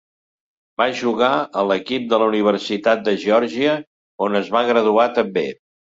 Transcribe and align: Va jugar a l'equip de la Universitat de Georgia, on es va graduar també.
Va 0.81 0.85
jugar 1.01 1.27
a 1.59 1.65
l'equip 1.71 2.09
de 2.13 2.19
la 2.23 2.29
Universitat 2.31 3.03
de 3.11 3.15
Georgia, 3.25 3.77
on 4.29 4.39
es 4.41 4.51
va 4.57 4.65
graduar 4.71 5.11
també. 5.21 5.45